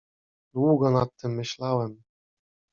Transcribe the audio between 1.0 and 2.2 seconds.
tym myślałem.